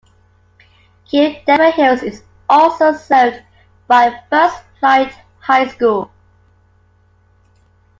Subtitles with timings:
[1.05, 3.43] Kill Devil Hills is also served
[3.85, 6.09] by First Flight High School.